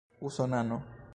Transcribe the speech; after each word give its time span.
usonano 0.25 0.81